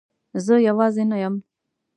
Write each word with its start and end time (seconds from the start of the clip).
زه 0.45 0.53
یوازی 0.67 1.03
نه 1.11 1.17
یم 1.23 1.35